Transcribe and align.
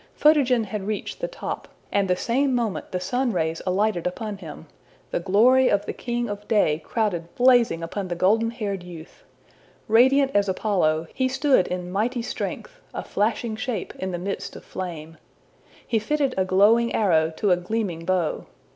Photogen 0.15 0.63
had 0.63 0.87
reached 0.87 1.19
the 1.19 1.27
top, 1.27 1.67
and 1.91 2.07
the 2.07 2.15
same 2.15 2.55
moment 2.55 2.91
the 2.91 2.99
sun 2.99 3.31
rays 3.31 3.61
alighted 3.67 4.07
upon 4.07 4.37
him; 4.39 4.65
the 5.11 5.19
glory 5.19 5.69
of 5.69 5.85
the 5.85 5.93
king 5.93 6.27
of 6.27 6.47
day 6.47 6.79
crowded 6.83 7.35
blazing 7.35 7.83
upon 7.83 8.07
the 8.07 8.15
golden 8.15 8.49
haired 8.49 8.81
youth. 8.81 9.23
Radiant 9.87 10.31
as 10.33 10.49
Apollo, 10.49 11.05
he 11.13 11.27
stood 11.27 11.67
in 11.67 11.91
mighty 11.91 12.23
strength, 12.23 12.79
a 12.95 13.03
flashing 13.03 13.55
shape 13.55 13.93
in 13.99 14.09
the 14.09 14.17
midst 14.17 14.55
of 14.55 14.65
flame. 14.65 15.17
He 15.85 15.99
fitted 15.99 16.33
a 16.35 16.45
glowing 16.45 16.95
arrow 16.95 17.29
to 17.37 17.51
a 17.51 17.55
gleaming 17.57 18.03
bow. 18.03 18.47